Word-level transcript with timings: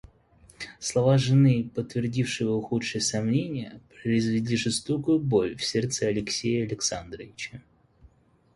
Слова 0.79 1.19
жены, 1.19 1.69
подтвердившие 1.75 2.47
его 2.47 2.59
худшие 2.59 3.03
сомнения, 3.03 3.79
произвели 4.01 4.57
жестокую 4.57 5.19
боль 5.19 5.55
в 5.55 5.63
сердце 5.63 6.07
Алексея 6.07 6.63
Александровича. 6.65 7.61